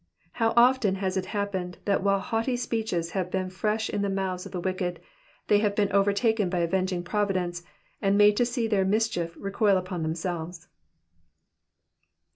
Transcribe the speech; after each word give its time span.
How 0.31 0.53
often 0.57 0.95
has 0.95 1.15
it 1.15 1.27
happened 1.27 1.77
that 1.85 2.01
while 2.01 2.17
haughty 2.19 2.57
speeches 2.57 3.11
have 3.11 3.29
been 3.29 3.51
fresh 3.51 3.87
in 3.87 4.01
the 4.01 4.09
mouths 4.09 4.47
of 4.47 4.51
the 4.51 4.59
wicked 4.59 4.99
they 5.47 5.59
have 5.59 5.75
been 5.75 5.91
overtaken 5.91 6.49
by 6.49 6.57
avenging 6.61 7.03
providence, 7.03 7.61
and 8.01 8.17
made 8.17 8.35
to 8.37 8.45
see 8.47 8.65
their 8.65 8.83
mischief 8.83 9.35
recoil 9.37 9.77
upon 9.77 10.01
themselves 10.01 10.67